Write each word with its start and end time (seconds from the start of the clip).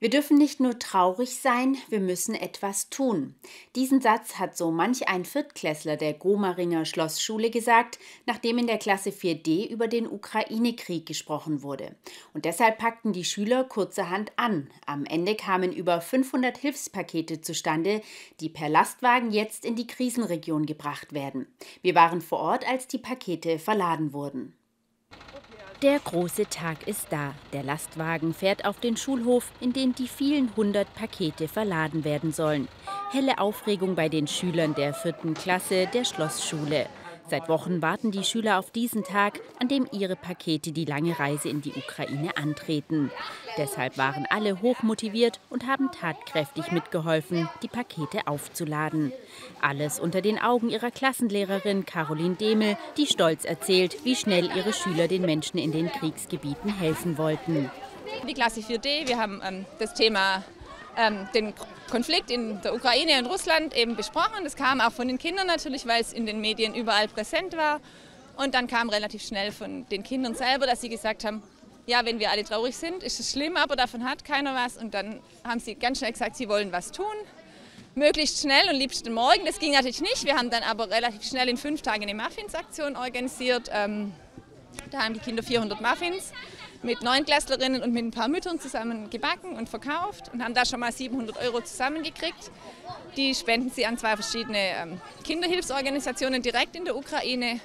Wir 0.00 0.10
dürfen 0.10 0.38
nicht 0.38 0.60
nur 0.60 0.78
traurig 0.78 1.40
sein, 1.40 1.76
wir 1.88 1.98
müssen 1.98 2.36
etwas 2.36 2.88
tun. 2.88 3.34
Diesen 3.74 4.00
Satz 4.00 4.36
hat 4.36 4.56
so 4.56 4.70
manch 4.70 5.08
ein 5.08 5.24
Viertklässler 5.24 5.96
der 5.96 6.14
Gomaringer 6.14 6.84
Schlossschule 6.84 7.50
gesagt, 7.50 7.98
nachdem 8.24 8.58
in 8.58 8.68
der 8.68 8.78
Klasse 8.78 9.10
4d 9.10 9.66
über 9.68 9.88
den 9.88 10.06
Ukraine-Krieg 10.06 11.04
gesprochen 11.04 11.64
wurde. 11.64 11.96
Und 12.32 12.44
deshalb 12.44 12.78
packten 12.78 13.12
die 13.12 13.24
Schüler 13.24 13.64
kurzerhand 13.64 14.30
an. 14.36 14.70
Am 14.86 15.04
Ende 15.04 15.34
kamen 15.34 15.72
über 15.72 16.00
500 16.00 16.56
Hilfspakete 16.56 17.40
zustande, 17.40 18.00
die 18.38 18.50
per 18.50 18.68
Lastwagen 18.68 19.32
jetzt 19.32 19.64
in 19.64 19.74
die 19.74 19.88
Krisenregion 19.88 20.64
gebracht 20.64 21.12
werden. 21.12 21.48
Wir 21.82 21.96
waren 21.96 22.20
vor 22.20 22.38
Ort, 22.38 22.68
als 22.68 22.86
die 22.86 22.98
Pakete 22.98 23.58
verladen 23.58 24.12
wurden. 24.12 24.57
Der 25.82 26.00
große 26.00 26.48
Tag 26.48 26.88
ist 26.88 27.06
da. 27.10 27.34
Der 27.52 27.62
Lastwagen 27.62 28.34
fährt 28.34 28.64
auf 28.64 28.80
den 28.80 28.96
Schulhof, 28.96 29.52
in 29.60 29.72
den 29.72 29.94
die 29.94 30.08
vielen 30.08 30.50
hundert 30.56 30.92
Pakete 30.96 31.46
verladen 31.46 32.02
werden 32.02 32.32
sollen. 32.32 32.66
Helle 33.12 33.38
Aufregung 33.38 33.94
bei 33.94 34.08
den 34.08 34.26
Schülern 34.26 34.74
der 34.74 34.92
vierten 34.92 35.34
Klasse 35.34 35.86
der 35.94 36.04
Schlossschule. 36.04 36.86
Seit 37.30 37.48
Wochen 37.48 37.82
warten 37.82 38.10
die 38.10 38.24
Schüler 38.24 38.58
auf 38.58 38.70
diesen 38.70 39.04
Tag, 39.04 39.40
an 39.60 39.68
dem 39.68 39.86
ihre 39.92 40.16
Pakete 40.16 40.72
die 40.72 40.86
lange 40.86 41.18
Reise 41.18 41.50
in 41.50 41.60
die 41.60 41.74
Ukraine 41.74 42.36
antreten. 42.38 43.10
Deshalb 43.58 43.98
waren 43.98 44.26
alle 44.30 44.62
hochmotiviert 44.62 45.38
und 45.50 45.66
haben 45.66 45.90
tatkräftig 45.92 46.72
mitgeholfen, 46.72 47.48
die 47.62 47.68
Pakete 47.68 48.26
aufzuladen. 48.26 49.12
Alles 49.60 50.00
unter 50.00 50.22
den 50.22 50.38
Augen 50.38 50.70
ihrer 50.70 50.90
Klassenlehrerin 50.90 51.84
Caroline 51.84 52.36
Demel, 52.36 52.78
die 52.96 53.06
stolz 53.06 53.44
erzählt, 53.44 54.04
wie 54.04 54.16
schnell 54.16 54.48
ihre 54.56 54.72
Schüler 54.72 55.06
den 55.06 55.22
Menschen 55.22 55.58
in 55.58 55.72
den 55.72 55.90
Kriegsgebieten 55.92 56.72
helfen 56.72 57.18
wollten. 57.18 57.70
Die 58.26 58.34
Klasse 58.34 58.60
4D, 58.60 59.06
wir 59.06 59.18
haben 59.18 59.42
ähm, 59.44 59.66
das 59.78 59.92
Thema 59.92 60.44
ähm, 60.96 61.28
den 61.34 61.54
Konflikt 61.90 62.30
in 62.30 62.60
der 62.62 62.74
Ukraine 62.74 63.18
und 63.18 63.26
Russland 63.26 63.76
eben 63.76 63.96
besprochen. 63.96 64.44
Das 64.44 64.56
kam 64.56 64.80
auch 64.80 64.92
von 64.92 65.08
den 65.08 65.18
Kindern 65.18 65.46
natürlich, 65.46 65.86
weil 65.86 66.00
es 66.00 66.12
in 66.12 66.26
den 66.26 66.40
Medien 66.40 66.74
überall 66.74 67.08
präsent 67.08 67.56
war. 67.56 67.80
Und 68.36 68.54
dann 68.54 68.66
kam 68.66 68.88
relativ 68.88 69.22
schnell 69.22 69.52
von 69.52 69.86
den 69.88 70.02
Kindern 70.02 70.34
selber, 70.34 70.66
dass 70.66 70.80
sie 70.80 70.88
gesagt 70.88 71.24
haben, 71.24 71.42
ja, 71.86 72.04
wenn 72.04 72.18
wir 72.18 72.30
alle 72.30 72.44
traurig 72.44 72.76
sind, 72.76 73.02
ist 73.02 73.18
es 73.18 73.32
schlimm, 73.32 73.56
aber 73.56 73.74
davon 73.74 74.04
hat 74.04 74.24
keiner 74.24 74.54
was. 74.54 74.76
Und 74.76 74.92
dann 74.92 75.20
haben 75.42 75.58
sie 75.58 75.74
ganz 75.74 75.98
schnell 75.98 76.12
gesagt, 76.12 76.36
sie 76.36 76.48
wollen 76.48 76.70
was 76.70 76.92
tun. 76.92 77.06
Möglichst 77.94 78.40
schnell 78.40 78.68
und 78.68 78.76
liebsten 78.76 79.12
morgen. 79.12 79.44
Das 79.46 79.58
ging 79.58 79.72
natürlich 79.72 80.02
nicht. 80.02 80.24
Wir 80.24 80.36
haben 80.36 80.50
dann 80.50 80.62
aber 80.62 80.90
relativ 80.90 81.24
schnell 81.24 81.48
in 81.48 81.56
fünf 81.56 81.82
Tagen 81.82 82.02
eine 82.02 82.14
Muffins-Aktion 82.14 82.94
organisiert. 82.94 83.70
Ähm, 83.72 84.12
da 84.90 85.04
haben 85.04 85.14
die 85.14 85.20
Kinder 85.20 85.42
400 85.42 85.80
Muffins 85.80 86.32
mit 86.82 87.02
neun 87.02 87.24
Klässlerinnen 87.24 87.82
und 87.82 87.92
mit 87.92 88.04
ein 88.04 88.10
paar 88.10 88.28
Müttern 88.28 88.60
zusammen 88.60 89.10
gebacken 89.10 89.56
und 89.56 89.68
verkauft 89.68 90.30
und 90.32 90.42
haben 90.42 90.54
da 90.54 90.64
schon 90.64 90.80
mal 90.80 90.92
700 90.92 91.36
Euro 91.38 91.60
zusammengekriegt. 91.60 92.50
Die 93.16 93.34
spenden 93.34 93.70
sie 93.70 93.86
an 93.86 93.98
zwei 93.98 94.14
verschiedene 94.14 94.58
ähm, 94.58 95.00
Kinderhilfsorganisationen 95.24 96.42
direkt 96.42 96.76
in 96.76 96.84
der 96.84 96.96
Ukraine. 96.96 97.60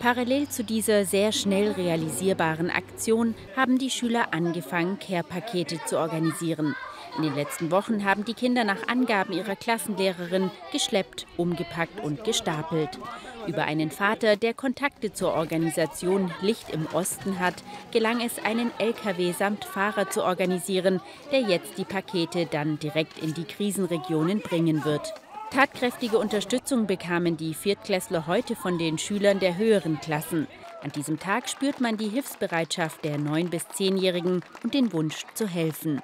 Parallel 0.00 0.48
zu 0.48 0.64
dieser 0.64 1.04
sehr 1.04 1.32
schnell 1.32 1.72
realisierbaren 1.72 2.70
Aktion 2.70 3.34
haben 3.56 3.78
die 3.78 3.90
Schüler 3.90 4.32
angefangen, 4.32 4.98
Care-Pakete 4.98 5.80
zu 5.86 5.98
organisieren. 5.98 6.74
In 7.16 7.24
den 7.24 7.34
letzten 7.34 7.70
Wochen 7.70 8.04
haben 8.04 8.24
die 8.24 8.32
Kinder 8.32 8.64
nach 8.64 8.88
Angaben 8.88 9.34
ihrer 9.34 9.54
Klassenlehrerin 9.54 10.50
geschleppt, 10.72 11.26
umgepackt 11.36 12.00
und 12.00 12.24
gestapelt. 12.24 12.98
Über 13.46 13.64
einen 13.64 13.90
Vater, 13.90 14.36
der 14.36 14.54
Kontakte 14.54 15.12
zur 15.12 15.34
Organisation 15.34 16.32
Licht 16.40 16.70
im 16.70 16.86
Osten 16.94 17.38
hat, 17.38 17.56
gelang 17.90 18.20
es, 18.20 18.42
einen 18.42 18.70
LKW 18.78 19.32
samt 19.32 19.64
Fahrer 19.64 20.08
zu 20.08 20.24
organisieren, 20.24 21.00
der 21.30 21.40
jetzt 21.40 21.76
die 21.76 21.84
Pakete 21.84 22.46
dann 22.46 22.78
direkt 22.78 23.18
in 23.18 23.34
die 23.34 23.44
Krisenregionen 23.44 24.40
bringen 24.40 24.84
wird. 24.84 25.12
Tatkräftige 25.50 26.16
Unterstützung 26.16 26.86
bekamen 26.86 27.36
die 27.36 27.52
Viertklässler 27.52 28.26
heute 28.26 28.56
von 28.56 28.78
den 28.78 28.96
Schülern 28.96 29.38
der 29.38 29.58
höheren 29.58 30.00
Klassen. 30.00 30.46
An 30.82 30.92
diesem 30.92 31.18
Tag 31.18 31.50
spürt 31.50 31.78
man 31.78 31.98
die 31.98 32.08
Hilfsbereitschaft 32.08 33.04
der 33.04 33.18
9- 33.18 33.50
bis 33.50 33.64
10-Jährigen 33.66 34.42
und 34.64 34.72
den 34.72 34.94
Wunsch 34.94 35.26
zu 35.34 35.46
helfen. 35.46 36.00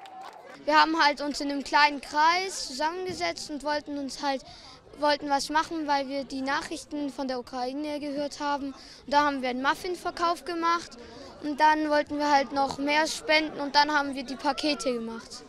Wir 0.69 0.79
haben 0.79 1.03
halt 1.03 1.23
uns 1.23 1.41
in 1.41 1.51
einem 1.51 1.65
kleinen 1.65 2.03
Kreis 2.03 2.67
zusammengesetzt 2.67 3.49
und 3.49 3.65
wollten 3.65 3.97
uns 3.97 4.23
halt 4.23 4.43
wollten 4.99 5.31
was 5.31 5.49
machen, 5.49 5.87
weil 5.87 6.09
wir 6.09 6.25
die 6.25 6.43
Nachrichten 6.43 7.09
von 7.09 7.27
der 7.27 7.39
Ukraine 7.39 7.99
gehört 8.01 8.39
haben. 8.39 8.75
Und 8.75 8.75
da 9.07 9.25
haben 9.25 9.41
wir 9.41 9.49
einen 9.49 9.63
Muffinverkauf 9.63 10.45
gemacht 10.45 10.91
und 11.43 11.59
dann 11.59 11.89
wollten 11.89 12.19
wir 12.19 12.31
halt 12.31 12.53
noch 12.53 12.77
mehr 12.77 13.07
spenden 13.07 13.59
und 13.61 13.77
dann 13.77 13.91
haben 13.93 14.15
wir 14.15 14.25
die 14.25 14.37
Pakete 14.37 14.93
gemacht. 14.93 15.43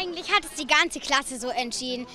Eigentlich 0.00 0.32
hat 0.32 0.44
es 0.44 0.52
die 0.52 0.68
ganze 0.68 1.00
Klasse 1.00 1.40
so 1.40 1.48
entschieden 1.48 2.06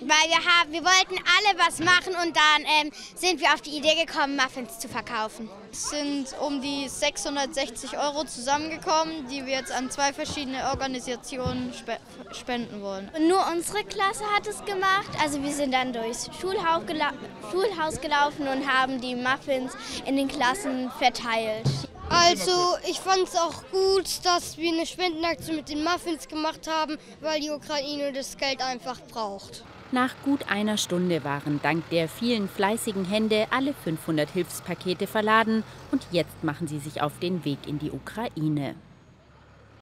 weil 0.00 0.28
wir 0.28 0.44
haben, 0.44 0.72
wir 0.72 0.84
wollten 0.84 1.16
alle 1.16 1.58
was 1.58 1.78
machen 1.78 2.14
und 2.24 2.36
dann 2.36 2.62
ähm, 2.80 2.90
sind 3.14 3.40
wir 3.40 3.52
auf 3.54 3.60
die 3.60 3.70
Idee 3.70 4.04
gekommen, 4.04 4.36
Muffins 4.36 4.78
zu 4.78 4.88
verkaufen. 4.88 5.48
Es 5.72 5.90
sind 5.90 6.34
um 6.40 6.60
die 6.60 6.88
660 6.88 7.98
Euro 7.98 8.24
zusammengekommen, 8.24 9.26
die 9.28 9.44
wir 9.46 9.54
jetzt 9.54 9.72
an 9.72 9.90
zwei 9.90 10.12
verschiedene 10.12 10.70
Organisationen 10.70 11.72
spe 11.74 11.98
spenden 12.32 12.82
wollen. 12.82 13.10
Und 13.16 13.28
nur 13.28 13.44
unsere 13.52 13.84
Klasse 13.84 14.24
hat 14.34 14.46
es 14.46 14.64
gemacht. 14.64 15.10
Also 15.22 15.42
wir 15.42 15.52
sind 15.52 15.72
dann 15.72 15.92
durchs 15.92 16.30
Schulhaus, 16.40 16.86
gela 16.86 17.12
Schulhaus 17.50 18.00
gelaufen 18.00 18.48
und 18.48 18.66
haben 18.66 19.00
die 19.00 19.14
Muffins 19.14 19.72
in 20.06 20.16
den 20.16 20.28
Klassen 20.28 20.90
verteilt. 20.98 21.68
Also 22.08 22.76
ich 22.88 23.00
fand 23.00 23.22
es 23.24 23.36
auch 23.36 23.64
gut, 23.70 24.24
dass 24.24 24.56
wir 24.58 24.72
eine 24.72 24.86
Spendenaktion 24.86 25.56
mit 25.56 25.68
den 25.68 25.82
Muffins 25.82 26.28
gemacht 26.28 26.68
haben, 26.68 26.96
weil 27.20 27.40
die 27.40 27.50
Ukraine 27.50 28.12
das 28.12 28.36
Geld 28.36 28.60
einfach 28.60 29.00
braucht. 29.10 29.64
Nach 29.94 30.12
gut 30.24 30.48
einer 30.48 30.76
Stunde 30.76 31.22
waren 31.22 31.60
dank 31.62 31.88
der 31.90 32.08
vielen 32.08 32.48
fleißigen 32.48 33.04
Hände 33.04 33.46
alle 33.50 33.72
500 33.72 34.28
Hilfspakete 34.28 35.06
verladen 35.06 35.62
und 35.92 36.04
jetzt 36.10 36.42
machen 36.42 36.66
sie 36.66 36.80
sich 36.80 37.00
auf 37.00 37.20
den 37.20 37.44
Weg 37.44 37.58
in 37.68 37.78
die 37.78 37.92
Ukraine. 37.92 38.74